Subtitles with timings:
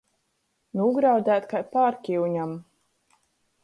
[0.79, 2.61] Nūgraudēt kai pārkyuņam.